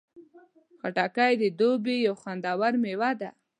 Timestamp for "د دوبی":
1.41-1.95